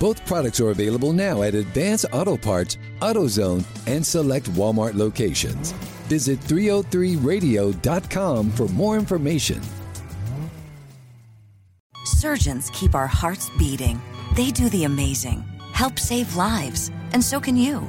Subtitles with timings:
[0.00, 5.72] Both products are available now at Advance Auto Parts, AutoZone, and select Walmart locations.
[6.08, 9.60] Visit 303radio.com for more information.
[12.04, 14.00] Surgeons keep our hearts beating.
[14.34, 17.88] They do the amazing, help save lives, and so can you.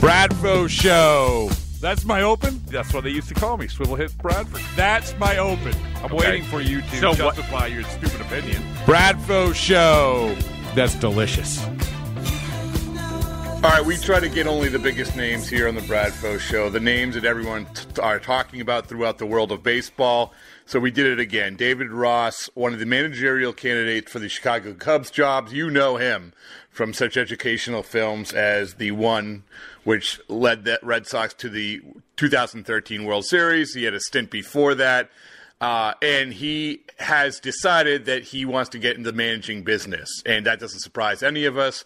[0.00, 1.50] Bradfo Show.
[1.80, 2.62] That's my open.
[2.66, 4.62] That's what they used to call me, Swivel Hit Bradford.
[4.76, 5.74] That's my open.
[5.96, 6.16] I'm Okay.
[6.16, 8.62] waiting for you to So what- justify your stupid opinion.
[8.86, 10.36] Bradfo Show.
[10.74, 11.58] That's delicious.
[13.60, 16.70] All right, we try to get only the biggest names here on the Bradfo Show,
[16.70, 20.32] the names that everyone t- are talking about throughout the world of baseball.
[20.68, 21.56] So we did it again.
[21.56, 25.50] David Ross, one of the managerial candidates for the Chicago Cubs jobs.
[25.50, 26.34] You know him
[26.70, 29.44] from such educational films as the one
[29.84, 31.80] which led the Red Sox to the
[32.16, 33.72] 2013 World Series.
[33.72, 35.08] He had a stint before that.
[35.58, 40.22] Uh, and he has decided that he wants to get into the managing business.
[40.26, 41.82] And that doesn't surprise any of us.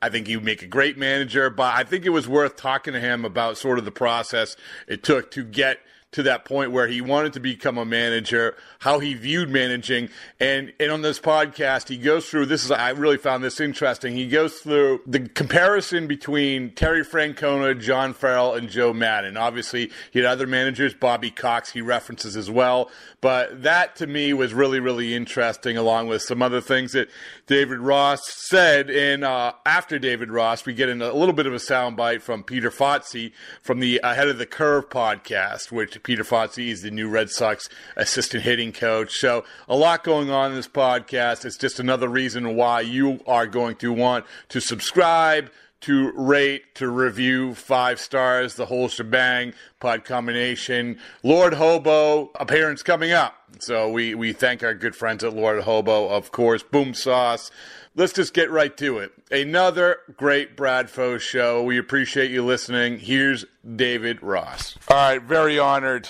[0.00, 2.94] I think he would make a great manager, but I think it was worth talking
[2.94, 4.56] to him about sort of the process
[4.88, 5.80] it took to get
[6.14, 10.08] to that point where he wanted to become a manager, how he viewed managing,
[10.38, 14.14] and and on this podcast he goes through this is I really found this interesting.
[14.14, 19.36] He goes through the comparison between Terry Francona, John Farrell, and Joe Maddon.
[19.36, 24.32] Obviously, he had other managers, Bobby Cox he references as well, but that to me
[24.32, 27.08] was really really interesting, along with some other things that
[27.48, 28.88] David Ross said.
[28.88, 32.44] And uh, after David Ross, we get in a little bit of a soundbite from
[32.44, 37.08] Peter Fatse from the Ahead of the Curve podcast, which Peter Fatse is the new
[37.08, 39.16] Red Sox assistant hitting coach.
[39.16, 41.44] So a lot going on in this podcast.
[41.44, 45.50] It's just another reason why you are going to want to subscribe
[45.80, 50.98] to rate, to review five stars, the whole shebang, pod combination.
[51.22, 53.34] Lord Hobo appearance coming up.
[53.58, 56.62] So we, we thank our good friends at Lord Hobo, of course.
[56.62, 57.50] Boom Sauce.
[57.96, 59.12] Let's just get right to it.
[59.30, 61.62] Another great Brad Bradfo show.
[61.62, 62.98] We appreciate you listening.
[62.98, 63.44] Here's
[63.76, 64.76] David Ross.
[64.88, 66.08] All right, very honored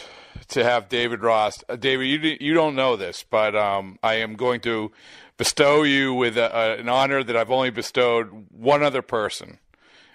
[0.49, 1.62] to have David Ross.
[1.69, 4.93] Uh, David, you you don't know this, but um, I am going to
[5.37, 9.59] bestow you with a, a, an honor that I've only bestowed one other person,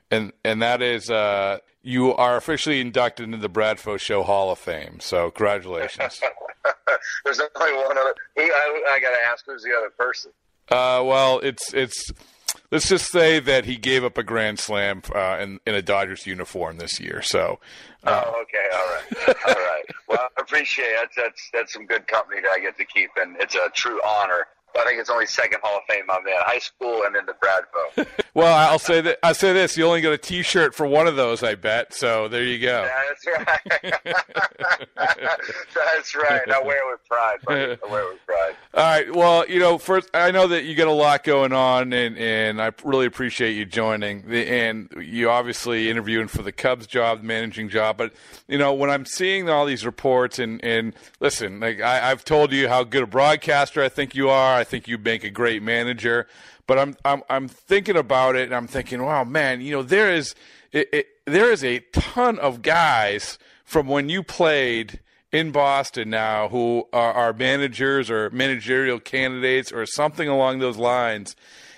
[0.10, 4.58] and and that is uh, you are officially inducted into the Bradfo Show Hall of
[4.58, 5.00] Fame.
[5.02, 6.20] So congratulations.
[7.26, 8.16] There's only one other.
[8.38, 10.32] I, I got to ask, who's the other person?
[10.70, 12.12] Uh, well, it's it's.
[12.72, 16.28] Let's just say that he gave up a grand slam uh, in in a Dodgers
[16.28, 17.24] uniform this year.
[17.24, 17.60] So,
[18.04, 19.84] uh, oh, okay, all right, all right.
[20.08, 20.98] Well, I appreciate it.
[21.00, 24.00] That's, that's that's some good company that I get to keep, and it's a true
[24.06, 24.46] honor.
[24.78, 27.34] I think it's only second Hall of Fame I'm in high school and then the
[27.34, 28.08] Bradfo.
[28.34, 31.16] well, I'll say that I'll say this: you only get a T-shirt for one of
[31.16, 31.94] those, I bet.
[31.94, 32.88] So there you go.
[33.10, 33.28] That's
[33.84, 33.94] right.
[34.96, 36.50] That's right.
[36.52, 37.38] I wear it with pride.
[37.46, 37.78] Buddy.
[37.84, 38.56] I wear it with pride.
[38.74, 39.14] All right.
[39.16, 42.62] Well, you know, first, I know that you got a lot going on, and, and
[42.62, 44.28] I really appreciate you joining.
[44.30, 47.98] The- And you obviously interviewing for the Cubs job, the managing job.
[47.98, 48.14] But
[48.48, 52.52] you know, when I'm seeing all these reports, and and listen, like I, I've told
[52.52, 54.59] you how good a broadcaster I think you are.
[54.60, 56.28] I think you'd make a great manager.
[56.68, 60.14] But I'm I'm I'm thinking about it, and I'm thinking, wow, man, you know, there
[60.14, 60.36] is
[60.72, 65.00] it, it, there is a ton of guys from when you played
[65.32, 71.36] in Boston now who are, are managers or managerial candidates or something along those lines.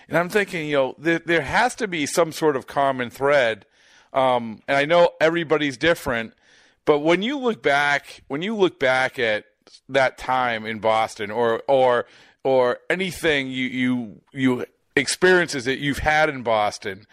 [0.08, 3.66] And I'm thinking, you know, there, there has to be some sort of common thread.
[4.14, 6.34] Um, and I know everybody's different,
[6.86, 9.46] but when you look back, when you look back at
[9.88, 12.06] that time in Boston or, or,
[12.44, 14.66] or anything you, you, you
[14.96, 17.06] experiences that you've had in Boston,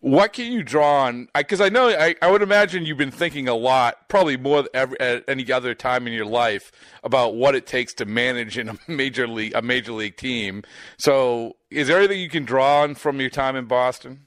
[0.00, 1.28] what can you draw on?
[1.34, 4.68] Because I, I, know I, I, would imagine you've been thinking a lot, probably more
[4.72, 6.70] every, at any other time in your life,
[7.02, 10.62] about what it takes to manage in a major league a major league team.
[10.98, 14.26] So, is there anything you can draw on from your time in Boston?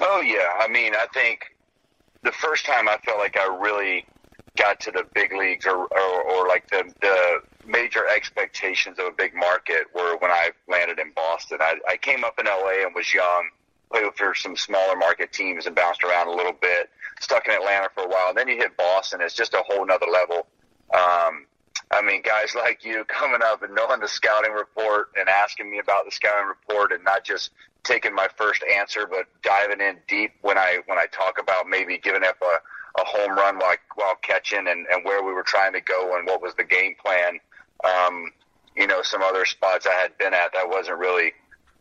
[0.00, 1.56] Oh yeah, I mean, I think
[2.22, 4.06] the first time I felt like I really
[4.56, 9.12] got to the big leagues or, or, or like the the major expectations of a
[9.12, 11.58] big market were when I landed in Boston.
[11.60, 13.48] I, I came up in LA and was young
[13.94, 16.90] played for some smaller market teams and bounced around a little bit.
[17.20, 18.30] Stuck in Atlanta for a while.
[18.30, 19.20] And then you hit Boston.
[19.20, 20.46] It's just a whole nother level.
[20.92, 21.46] Um,
[21.90, 25.78] I mean, guys like you coming up and knowing the scouting report and asking me
[25.78, 27.50] about the scouting report and not just
[27.84, 31.98] taking my first answer, but diving in deep when I when I talk about maybe
[31.98, 35.72] giving up a, a home run while while catching and, and where we were trying
[35.74, 37.38] to go and what was the game plan.
[37.84, 38.32] Um,
[38.76, 41.32] you know, some other spots I had been at that wasn't really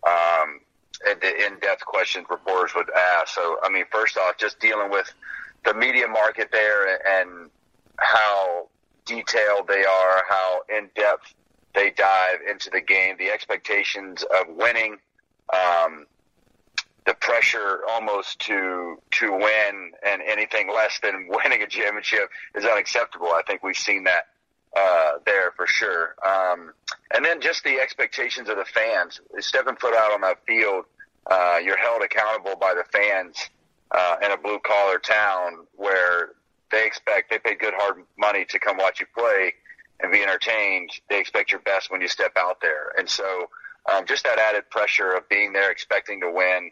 [0.07, 0.59] um,
[1.03, 3.33] the in-depth questions reporters would ask.
[3.33, 5.11] So, I mean, first off, just dealing with
[5.65, 7.49] the media market there and
[7.97, 8.67] how
[9.05, 11.33] detailed they are, how in-depth
[11.73, 14.97] they dive into the game, the expectations of winning,
[15.53, 16.05] um,
[17.05, 23.27] the pressure almost to to win, and anything less than winning a championship is unacceptable.
[23.27, 24.27] I think we've seen that
[24.75, 26.15] uh, there for sure.
[26.25, 26.73] Um,
[27.13, 29.21] and then just the expectations of the fans.
[29.39, 30.85] Stepping foot out on that field,
[31.29, 33.37] uh, you're held accountable by the fans
[33.91, 36.29] uh, in a blue collar town where
[36.71, 39.53] they expect they pay good hard money to come watch you play
[39.99, 40.89] and be entertained.
[41.09, 43.49] They expect your best when you step out there, and so
[43.91, 46.71] um, just that added pressure of being there, expecting to win.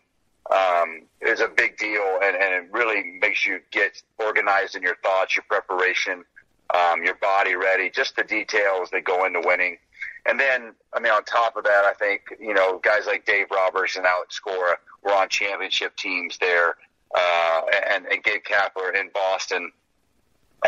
[0.49, 4.95] Um, is a big deal, and, and it really makes you get organized in your
[5.03, 6.25] thoughts, your preparation,
[6.73, 9.77] um, your body ready, just the details that go into winning.
[10.25, 13.47] And then, I mean, on top of that, I think, you know, guys like Dave
[13.51, 16.75] Roberts and Alex Cora were on championship teams there,
[17.15, 19.71] uh, and, and Gabe Kapler in Boston.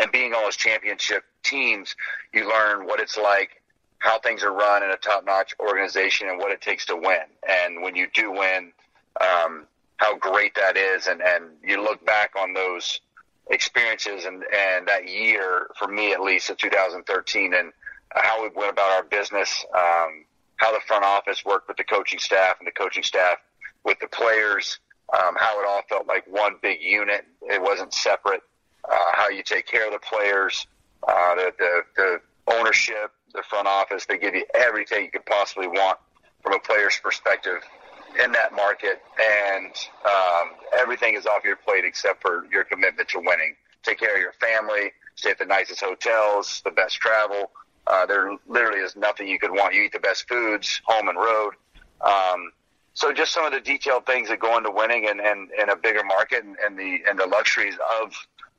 [0.00, 1.94] And being on those championship teams,
[2.32, 3.62] you learn what it's like,
[3.98, 7.22] how things are run in a top notch organization, and what it takes to win.
[7.48, 8.72] And when you do win,
[9.20, 9.66] um,
[9.98, 11.06] how great that is.
[11.06, 13.00] And, and you look back on those
[13.50, 17.72] experiences and, and that year, for me at least, in 2013, and
[18.14, 20.24] how we went about our business, um,
[20.56, 23.38] how the front office worked with the coaching staff and the coaching staff
[23.84, 24.78] with the players,
[25.12, 27.24] um, how it all felt like one big unit.
[27.42, 28.42] It wasn't separate.
[28.84, 30.66] Uh, how you take care of the players,
[31.08, 32.20] uh, the, the, the
[32.54, 34.04] ownership, the front office.
[34.06, 35.98] They give you everything you could possibly want
[36.42, 37.62] from a player's perspective
[38.22, 39.72] in that market, and
[40.04, 43.56] um, everything is off your plate except for your commitment to winning.
[43.82, 47.50] Take care of your family, stay at the nicest hotels, the best travel.
[47.86, 49.74] Uh, there literally is nothing you could want.
[49.74, 51.54] You eat the best foods, home and road.
[52.00, 52.52] Um,
[52.94, 56.04] so just some of the detailed things that go into winning and, and a bigger
[56.04, 58.14] market and, and the and the luxuries of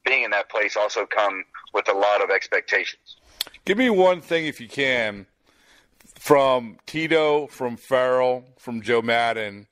[0.06, 1.44] being in that place also come
[1.74, 3.18] with a lot of expectations.
[3.64, 5.26] Give me one thing if you can
[6.26, 9.68] from Tito, from Farrell, from Joe Maddon,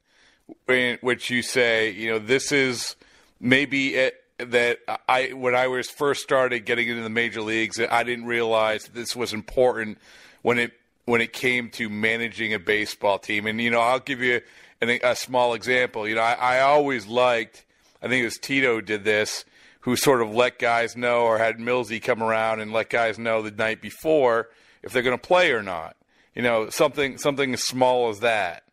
[0.67, 2.95] in which you say, you know, this is
[3.39, 4.77] maybe it, that
[5.09, 9.15] I when I was first started getting into the major leagues, I didn't realize this
[9.15, 9.97] was important
[10.43, 10.73] when it
[11.05, 13.47] when it came to managing a baseball team.
[13.47, 14.41] And you know, I'll give you
[14.79, 16.07] an, a small example.
[16.07, 17.65] You know, I, I always liked.
[17.99, 19.43] I think it was Tito did this,
[19.79, 23.41] who sort of let guys know, or had Millsy come around and let guys know
[23.41, 24.49] the night before
[24.83, 25.95] if they're going to play or not.
[26.35, 28.63] You know, something something as small as that.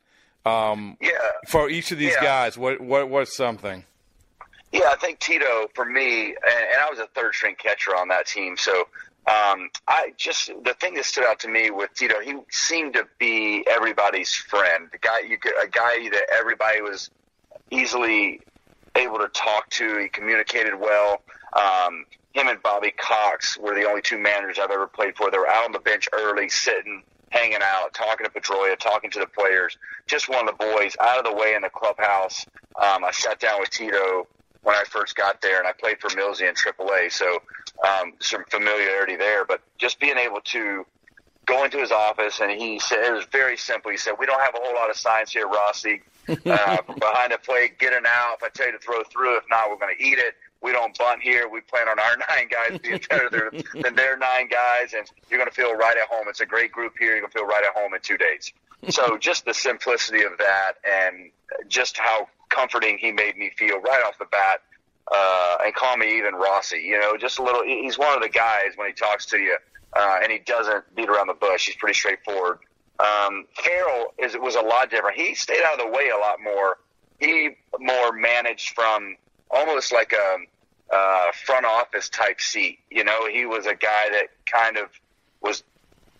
[0.46, 1.10] Um, yeah.
[1.48, 2.22] For each of these yeah.
[2.22, 3.84] guys, what what what's something?
[4.72, 8.08] Yeah, I think Tito for me, and, and I was a third string catcher on
[8.08, 8.86] that team, so
[9.26, 13.06] um, I just the thing that stood out to me with Tito, he seemed to
[13.18, 14.88] be everybody's friend.
[14.90, 17.10] The guy, you could, a guy that everybody was
[17.70, 18.40] easily
[18.96, 19.98] able to talk to.
[19.98, 21.22] He communicated well.
[21.52, 25.30] Um, him and Bobby Cox were the only two managers I've ever played for.
[25.30, 29.20] They were out on the bench early, sitting, hanging out, talking to Pedroia, talking to
[29.20, 29.76] the players.
[30.06, 32.44] Just one of the boys out of the way in the clubhouse.
[32.80, 34.26] Um, I sat down with Tito
[34.62, 37.38] when I first got there, and I played for Millsy in AAA, so
[37.86, 39.44] um, some familiarity there.
[39.44, 40.84] But just being able to
[41.50, 43.90] go into his office, and he said it was very simple.
[43.90, 46.02] He said, "We don't have a whole lot of science here, Rossi.
[46.28, 48.36] Uh, from behind the plate, get it out.
[48.38, 50.72] If I tell you to throw through, if not, we're going to eat it." We
[50.72, 51.48] don't bunt here.
[51.48, 53.50] We plan on our nine guys being better
[53.82, 56.26] than their nine guys, and you're going to feel right at home.
[56.28, 57.12] It's a great group here.
[57.12, 58.52] You're going to feel right at home in two days.
[58.88, 61.30] so just the simplicity of that, and
[61.68, 64.62] just how comforting he made me feel right off the bat.
[65.12, 67.64] Uh, and call me even Rossi, you know, just a little.
[67.64, 69.56] He's one of the guys when he talks to you,
[69.92, 71.66] uh, and he doesn't beat around the bush.
[71.66, 72.58] He's pretty straightforward.
[72.98, 75.16] Um, Farrell is was a lot different.
[75.16, 76.78] He stayed out of the way a lot more.
[77.18, 79.16] He more managed from
[79.50, 82.78] almost like a uh, front office type seat.
[82.90, 84.88] You know, he was a guy that kind of
[85.40, 85.62] was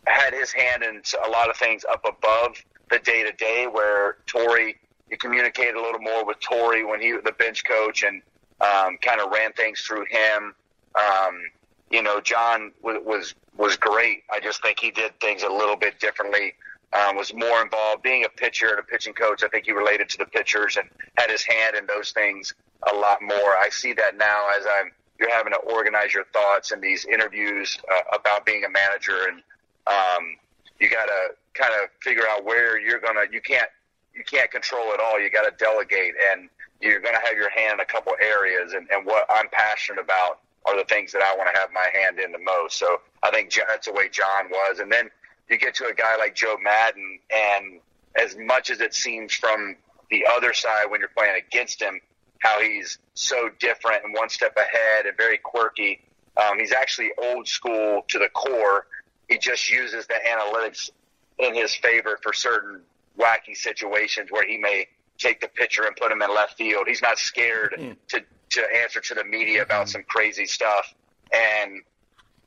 [0.07, 2.57] had his hand in a lot of things up above
[2.91, 3.67] the day to day.
[3.71, 4.77] Where Torey,
[5.11, 8.23] he communicated a little more with Torey when he was the bench coach and
[8.61, 10.55] um, kind of ran things through him.
[10.95, 11.43] Um,
[11.91, 14.23] you know, John was, was great.
[14.33, 16.55] I just think he did things a little bit differently.
[16.93, 18.03] Um, was more involved.
[18.03, 20.89] Being a pitcher and a pitching coach, I think he related to the pitchers and
[21.17, 22.53] had his hand in those things
[22.91, 23.57] a lot more.
[23.57, 27.79] I see that now as I'm you're having to organize your thoughts in these interviews
[27.93, 29.43] uh, about being a manager, and
[29.87, 30.37] um,
[30.81, 33.25] you got to kind of figure out where you're gonna.
[33.31, 33.69] You can't
[34.15, 35.21] you can't control it all.
[35.21, 36.49] You got to delegate, and
[36.81, 38.73] you're gonna have your hand in a couple areas.
[38.73, 41.87] And, and what I'm passionate about are the things that I want to have my
[41.93, 42.79] hand in the most.
[42.79, 44.79] So I think that's the way John was.
[44.79, 45.11] And then
[45.49, 47.81] you get to a guy like Joe Maddon, and
[48.17, 49.77] as much as it seems from
[50.11, 52.01] the other side when you're playing against him,
[52.41, 56.01] how he's so different and one step ahead and very quirky.
[56.37, 58.87] Um, he's actually old school to the core.
[59.29, 60.91] He just uses the analytics
[61.39, 62.81] in his favor for certain
[63.19, 64.87] wacky situations where he may
[65.19, 66.85] take the pitcher and put him in left field.
[66.89, 67.97] He's not scared mm.
[68.09, 70.95] to to answer to the media about some crazy stuff.
[71.33, 71.81] And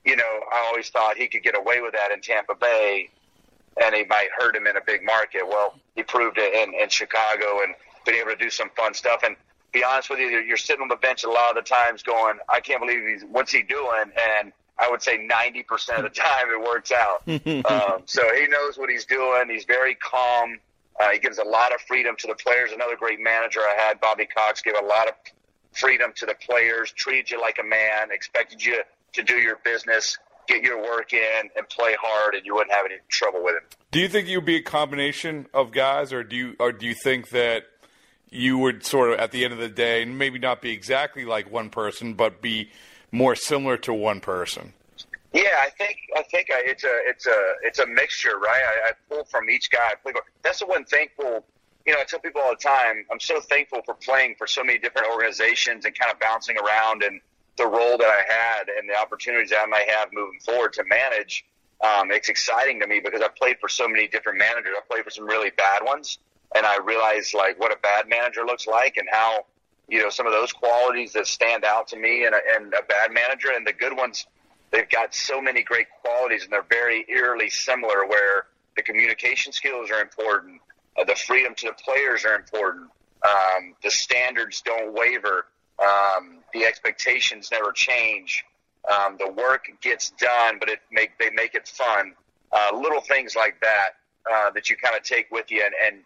[0.05, 3.09] you know, I always thought he could get away with that in Tampa Bay,
[3.81, 5.47] and he might hurt him in a big market.
[5.47, 7.73] Well, he proved it in, in Chicago and
[8.05, 9.23] been able to do some fun stuff.
[9.23, 9.35] And
[9.71, 12.37] be honest with you, you're sitting on the bench a lot of the times going,
[12.49, 16.49] I can't believe he's what's he doing, and I would say 90% of the time
[16.49, 17.23] it works out.
[17.71, 19.49] um, so he knows what he's doing.
[19.49, 20.59] He's very calm.
[20.99, 22.71] Uh, he gives a lot of freedom to the players.
[22.71, 25.13] Another great manager I had, Bobby Cox, gave a lot of
[25.73, 28.81] freedom to the players, treated you like a man, expected you
[29.13, 32.85] to do your business, get your work in, and play hard, and you wouldn't have
[32.85, 33.63] any trouble with him.
[33.91, 36.93] Do you think you'd be a combination of guys, or do you, or do you
[36.93, 37.65] think that
[38.29, 41.51] you would sort of, at the end of the day, maybe not be exactly like
[41.51, 42.69] one person, but be
[43.11, 44.73] more similar to one person?
[45.33, 48.61] Yeah, I think I think I, it's a it's a it's a mixture, right?
[48.63, 49.93] I, I pull from each guy.
[50.43, 51.43] That's the one thankful.
[51.85, 53.05] You know, I tell people all the time.
[53.11, 57.03] I'm so thankful for playing for so many different organizations and kind of bouncing around
[57.03, 57.19] and
[57.57, 60.83] the role that I had and the opportunities that I might have moving forward to
[60.85, 61.45] manage.
[61.83, 64.73] Um, it's exciting to me because I played for so many different managers.
[64.77, 66.19] I played for some really bad ones,
[66.55, 69.45] and I realized like what a bad manager looks like and how
[69.89, 72.83] you know some of those qualities that stand out to me and a, and a
[72.83, 74.25] bad manager and the good ones.
[74.71, 78.07] They've got so many great qualities, and they're very eerily similar.
[78.07, 78.45] Where
[78.77, 80.61] the communication skills are important,
[80.99, 82.89] uh, the freedom to the players are important,
[83.25, 85.45] um, the standards don't waver
[85.79, 88.45] um, the expectations never change.
[88.91, 92.13] Um, the work gets done, but it make they make it fun.
[92.51, 93.91] Uh, little things like that
[94.31, 96.03] uh, that you kind of take with you, and, and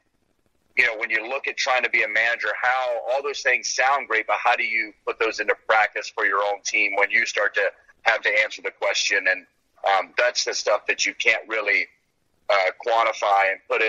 [0.78, 3.70] you know when you look at trying to be a manager, how all those things
[3.70, 7.10] sound great, but how do you put those into practice for your own team when
[7.10, 7.64] you start to
[8.04, 9.26] have to answer the question?
[9.28, 9.46] And
[9.88, 11.88] um, that's the stuff that you can't really
[12.50, 13.82] uh, quantify and put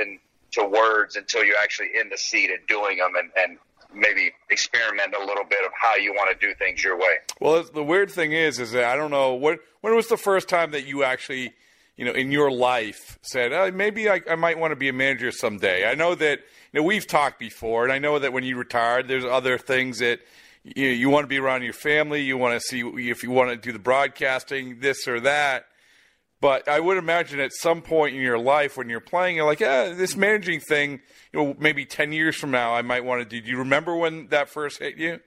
[0.57, 3.13] into words until you're actually in the seat and doing them.
[3.17, 3.59] And, and
[3.95, 7.17] maybe experiment a little bit of how you want to do things your way.
[7.41, 10.49] Well, the weird thing is, is that I don't know what when was the first
[10.49, 11.55] time that you actually,
[11.97, 14.93] you know, in your life said oh, maybe I, I might want to be a
[14.93, 15.89] manager someday.
[15.89, 16.41] I know that
[16.73, 19.99] you know we've talked before, and I know that when you retired, there's other things
[19.99, 20.21] that.
[20.65, 22.21] You, you want to be around your family.
[22.21, 25.68] You want to see if you want to do the broadcasting, this or that.
[26.41, 29.59] But I would imagine at some point in your life when you're playing, you're like,
[29.59, 31.01] yeah, this managing thing,
[31.33, 33.41] you know, maybe 10 years from now, I might want to do.
[33.41, 35.19] Do you remember when that first hit you?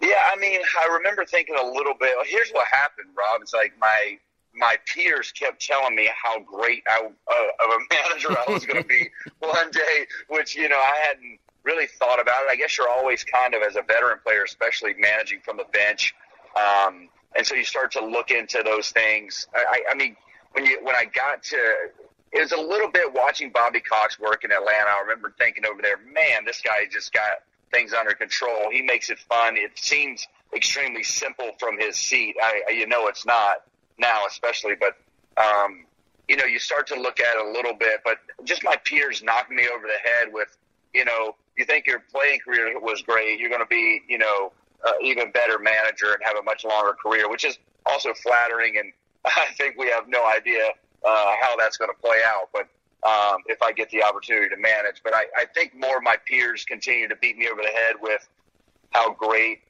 [0.00, 2.14] Yeah, I mean, I remember thinking a little bit.
[2.26, 3.42] Here's what happened, Rob.
[3.42, 4.18] It's like my
[4.54, 8.82] my peers kept telling me how great I, uh, of a manager I was going
[8.82, 9.08] to be
[9.40, 12.50] one day, which you know I hadn't really thought about it.
[12.50, 16.14] I guess you're always kind of as a veteran player, especially managing from the bench,
[16.56, 19.48] um, and so you start to look into those things.
[19.54, 20.16] I, I mean,
[20.52, 21.90] when you when I got to
[22.32, 24.90] it was a little bit watching Bobby Cox work in Atlanta.
[24.90, 28.70] I remember thinking over there, man, this guy just got things under control.
[28.70, 29.56] He makes it fun.
[29.56, 32.36] It seems extremely simple from his seat.
[32.42, 33.62] I, you know, it's not
[33.98, 34.96] now, especially, but
[35.42, 35.86] um,
[36.28, 38.00] you know, you start to look at it a little bit.
[38.04, 40.56] But just my peers knocking me over the head with,
[40.92, 44.52] you know, you think your playing career was great, you're going to be, you know,
[44.86, 48.92] uh, even better manager and have a much longer career, which is also flattering and
[49.24, 50.70] I think we have no idea
[51.04, 52.48] uh, how that's going to play out.
[52.52, 52.68] But
[53.08, 56.16] um, if I get the opportunity to manage, but I, I think more of my
[56.26, 58.28] peers continue to beat me over the head with
[58.90, 59.60] how great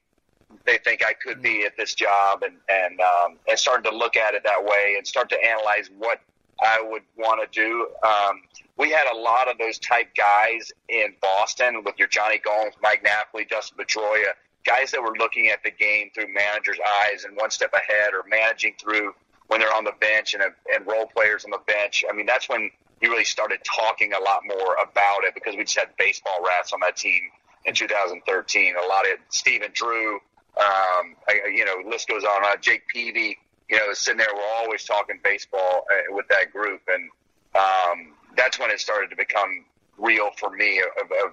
[0.65, 4.17] they think I could be at this job, and and um, and starting to look
[4.17, 6.21] at it that way, and start to analyze what
[6.65, 7.89] I would want to do.
[8.07, 8.43] Um,
[8.77, 13.03] we had a lot of those type guys in Boston with your Jonny Gomes, Mike
[13.03, 14.33] Napoli, Dustin Pedroia,
[14.65, 18.25] guys that were looking at the game through managers' eyes and one step ahead, or
[18.29, 19.15] managing through
[19.49, 22.05] when they're on the bench and, and role players on the bench.
[22.09, 25.65] I mean, that's when you really started talking a lot more about it because we
[25.65, 27.21] just had baseball rats on that team
[27.65, 28.75] in 2013.
[28.77, 32.45] A lot of Stephen Drew, um, I, you know, list goes on.
[32.45, 33.39] Uh, Jake Peavy,
[33.69, 34.29] you know, sitting there.
[34.35, 37.09] We're always talking baseball uh, with that group, and
[37.55, 39.65] um, that's when it started to become
[39.97, 41.33] real for me of, of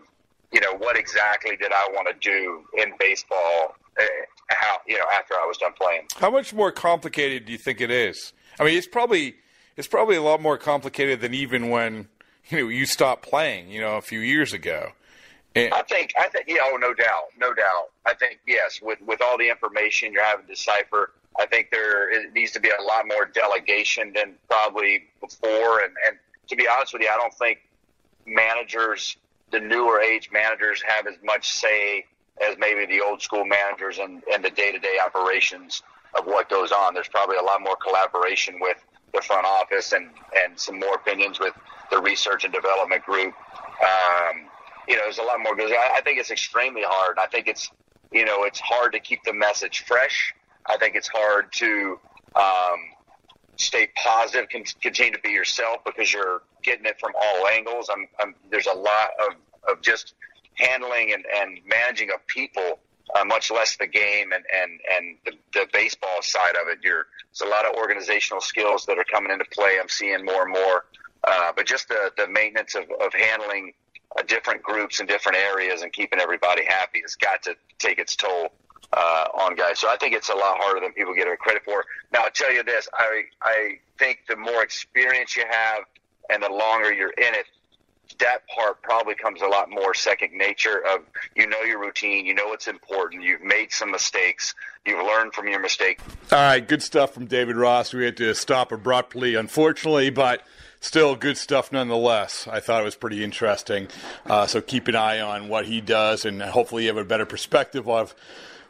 [0.56, 3.76] you know what exactly did I want to do in baseball.
[4.00, 4.04] Uh,
[4.50, 6.04] how you know after I was done playing.
[6.18, 8.32] How much more complicated do you think it is?
[8.58, 9.36] I mean, it's probably
[9.76, 12.08] it's probably a lot more complicated than even when
[12.50, 13.70] you know you stopped playing.
[13.70, 14.94] You know, a few years ago.
[15.56, 17.90] And I think I think yeah, oh no doubt, no doubt.
[18.06, 22.10] I think yes, with with all the information you're having to decipher, I think there
[22.10, 25.80] it needs to be a lot more delegation than probably before.
[25.80, 27.60] And and to be honest with you, I don't think
[28.26, 29.18] managers,
[29.52, 32.06] the newer age managers, have as much say
[32.48, 35.84] as maybe the old school managers and, and the day to day operations
[36.18, 36.94] of what goes on.
[36.94, 38.78] There's probably a lot more collaboration with
[39.14, 41.54] the front office and, and some more opinions with
[41.92, 43.34] the research and development group.
[43.82, 44.48] Um,
[44.88, 45.56] you know, there's a lot more.
[45.60, 47.18] I, I think it's extremely hard.
[47.18, 47.72] I think it's,
[48.12, 50.34] you know, it's hard to keep the message fresh.
[50.66, 52.00] I think it's hard to
[52.36, 52.80] um,
[53.58, 57.90] stay positive, can continue to be yourself because you're getting it from all angles.
[57.92, 59.36] I'm, I'm, there's a lot of,
[59.72, 60.14] of just
[60.56, 62.80] handling and, and managing of people,
[63.16, 66.80] uh, much less the game and, and, and the, the baseball side of it.
[66.84, 69.78] You're, there's a lot of organizational skills that are coming into play.
[69.82, 70.86] I'm seeing more and more.
[71.24, 73.74] Uh, but just the, the maintenance of, of handling
[74.18, 78.16] uh, different groups in different areas and keeping everybody happy has got to take its
[78.16, 78.54] toll
[78.94, 79.80] uh, on guys.
[79.80, 81.86] So I think it's a lot harder than people get credit for.
[82.12, 85.84] Now, I'll tell you this: I I think the more experience you have
[86.30, 87.46] and the longer you're in it,
[88.20, 91.02] that part probably comes a lot more second nature of
[91.36, 94.54] you know your routine, you know what's important, you've made some mistakes,
[94.86, 96.00] you've learned from your mistake.
[96.32, 97.94] All right, good stuff from David Ross.
[97.94, 100.44] We had to stop abruptly, unfortunately, but
[100.80, 102.48] still good stuff nonetheless.
[102.48, 103.88] I thought it was pretty interesting.
[104.26, 107.26] Uh, so keep an eye on what he does, and hopefully you have a better
[107.26, 108.16] perspective of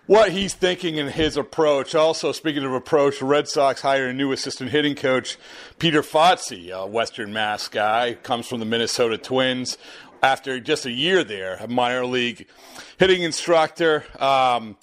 [0.07, 1.95] what he's thinking in his approach.
[1.95, 5.37] Also, speaking of approach, Red Sox hire a new assistant hitting coach,
[5.79, 9.77] Peter Fatse, a Western Mass guy, comes from the Minnesota Twins.
[10.23, 12.47] After just a year there, a minor league
[12.97, 14.05] hitting instructor.
[14.19, 14.75] Um,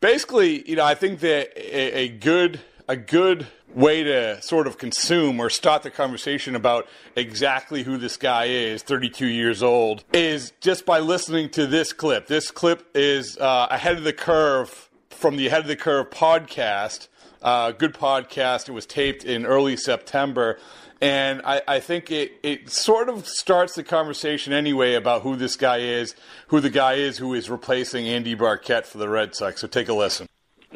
[0.00, 4.78] basically, you know, I think that a, a good a good way to sort of
[4.78, 10.52] consume or start the conversation about exactly who this guy is, 32 years old, is
[10.60, 12.26] just by listening to this clip.
[12.26, 17.08] This clip is uh, ahead of the curve from the Ahead of the Curve podcast.
[17.42, 18.68] Uh, good podcast.
[18.68, 20.58] It was taped in early September.
[21.02, 25.54] And I, I think it, it sort of starts the conversation anyway about who this
[25.54, 26.14] guy is,
[26.48, 29.60] who the guy is who is replacing Andy Barkett for the Red Sox.
[29.60, 30.26] So take a listen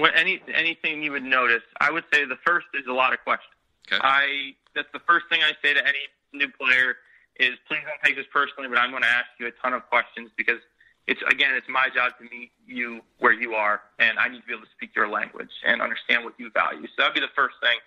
[0.01, 3.21] what any anything you would notice, I would say the first is a lot of
[3.21, 3.55] questions.
[3.87, 4.01] Okay.
[4.03, 5.99] I that's the first thing I say to any
[6.33, 6.97] new player
[7.39, 9.89] is please don't take this personally, but I'm going to ask you a ton of
[9.89, 10.61] questions because
[11.07, 14.47] it's again it's my job to meet you where you are, and I need to
[14.47, 16.87] be able to speak your language and understand what you value.
[16.87, 17.79] So that'd be the first thing,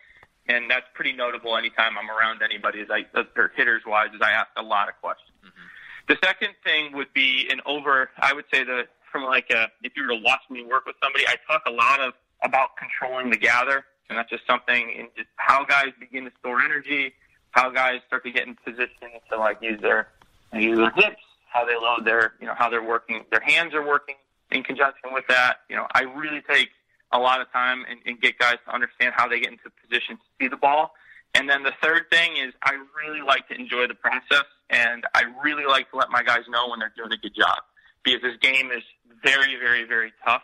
[0.47, 2.80] and that's pretty notable anytime I'm around anybody.
[2.80, 5.32] Is I or hitters wise, is I ask a lot of questions.
[5.45, 6.13] Mm-hmm.
[6.13, 8.10] The second thing would be an over.
[8.17, 10.95] I would say the from like a, if you were to watch me work with
[11.02, 15.08] somebody, I talk a lot of about controlling the gather, and that's just something in
[15.15, 17.13] just how guys begin to store energy,
[17.52, 20.10] how guys start to get in position to like use their
[20.54, 23.86] use their hips, how they load their you know how they're working, their hands are
[23.86, 24.15] working
[24.52, 25.58] in conjunction with that.
[25.69, 26.69] You know, I really take
[27.13, 30.17] a lot of time and, and get guys to understand how they get into position
[30.17, 30.93] to see the ball.
[31.36, 32.73] And then the third thing is I
[33.04, 36.69] really like to enjoy the process, and I really like to let my guys know
[36.69, 37.60] when they're doing a good job
[38.04, 38.84] because this game is
[39.24, 40.44] very, very, very tough,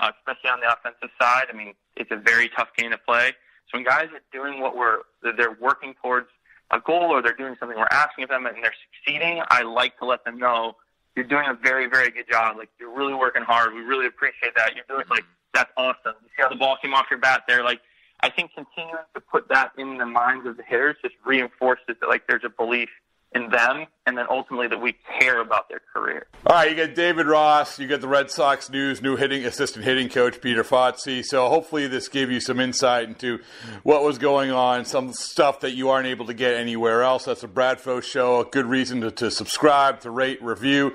[0.00, 1.46] uh, especially on the offensive side.
[1.52, 3.32] I mean, it's a very tough game to play.
[3.70, 4.98] So when guys are doing what we're,
[5.36, 6.28] they're working towards
[6.70, 9.98] a goal or they're doing something we're asking of them and they're succeeding, I like
[9.98, 10.76] to let them know
[11.16, 12.56] you're doing a very, very good job.
[12.56, 13.74] Like you're really working hard.
[13.74, 14.74] We really appreciate that.
[14.74, 16.14] You're doing like that's awesome.
[16.22, 17.62] You see how the ball came off your bat there.
[17.62, 17.80] Like
[18.20, 22.08] I think continuing to put that in the minds of the hitters just reinforces that
[22.08, 22.88] like there's a belief
[23.34, 26.26] in them, and then ultimately that we care about their career.
[26.46, 29.84] All right, you got David Ross, you got the Red Sox news, new hitting assistant
[29.84, 31.24] hitting coach Peter Fatse.
[31.24, 33.40] So hopefully this gave you some insight into
[33.82, 37.24] what was going on, some stuff that you aren't able to get anywhere else.
[37.24, 38.40] That's a Bradfo show.
[38.40, 40.94] A good reason to, to subscribe, to rate, review,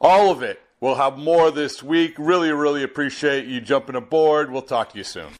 [0.00, 0.60] all of it.
[0.80, 2.14] We'll have more this week.
[2.18, 4.52] Really, really appreciate you jumping aboard.
[4.52, 5.30] We'll talk to you soon.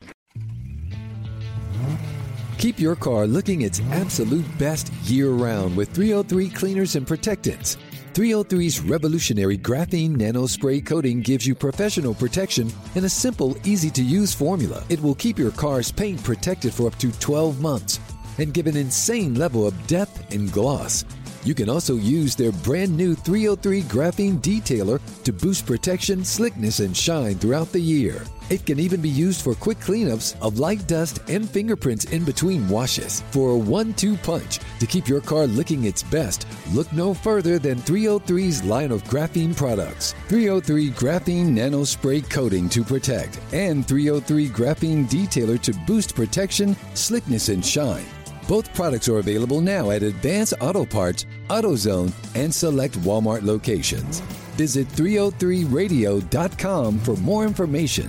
[2.58, 7.76] Keep your car looking its absolute best year round with 303 cleaners and protectants.
[8.14, 14.02] 303's revolutionary graphene nano spray coating gives you professional protection in a simple, easy to
[14.02, 14.82] use formula.
[14.88, 18.00] It will keep your car's paint protected for up to 12 months
[18.38, 21.04] and give an insane level of depth and gloss.
[21.44, 26.96] You can also use their brand new 303 graphene detailer to boost protection, slickness, and
[26.96, 28.24] shine throughout the year.
[28.50, 32.66] It can even be used for quick cleanups of light dust and fingerprints in between
[32.68, 33.22] washes.
[33.30, 37.58] For a one two punch to keep your car looking its best, look no further
[37.58, 44.48] than 303's line of graphene products 303 Graphene Nano Spray Coating to protect, and 303
[44.48, 48.06] Graphene Detailer to boost protection, slickness, and shine.
[48.48, 54.20] Both products are available now at Advance Auto Parts, AutoZone, and select Walmart locations.
[54.56, 58.08] Visit 303radio.com for more information.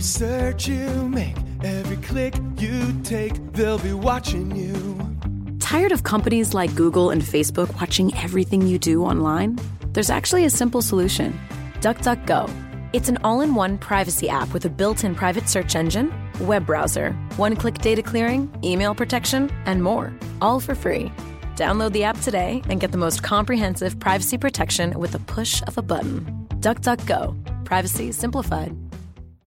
[0.00, 4.98] Every search you make, every click you take, they'll be watching you.
[5.58, 9.58] Tired of companies like Google and Facebook watching everything you do online?
[9.92, 11.38] There's actually a simple solution
[11.82, 12.50] DuckDuckGo.
[12.94, 16.10] It's an all in one privacy app with a built in private search engine,
[16.40, 21.12] web browser, one click data clearing, email protection, and more, all for free.
[21.56, 25.76] Download the app today and get the most comprehensive privacy protection with the push of
[25.76, 26.24] a button.
[26.60, 27.66] DuckDuckGo.
[27.66, 28.74] Privacy simplified.